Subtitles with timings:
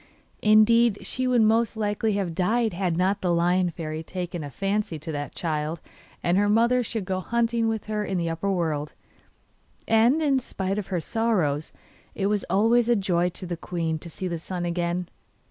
[0.41, 4.97] Indeed, she would most likely have died had not the Lion Fairy taken a fancy
[4.97, 5.79] that the child
[6.23, 8.95] and her mother should go hunting with her in the upper world,
[9.87, 11.71] and, in spite of her sorrows,
[12.15, 15.07] it was always a joy to the queen to see the sun again.